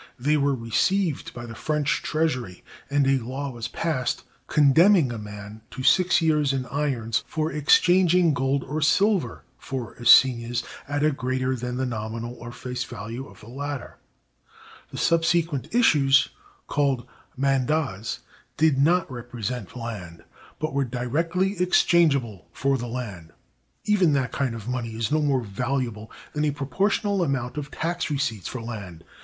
[0.17, 5.61] They were received by the French treasury, and a law was passed condemning a man
[5.69, 11.55] to six years in irons for exchanging gold or silver for assignats at a greater
[11.55, 13.99] than the nominal or face value of the latter.
[14.89, 16.29] The subsequent issues,
[16.65, 17.05] called
[17.37, 18.21] mandats,
[18.57, 20.23] did not represent land,
[20.57, 23.33] but were directly exchangeable for the land.
[23.85, 28.09] Even that kind of money is no more valuable than a proportional amount of tax
[28.09, 29.03] receipts for land.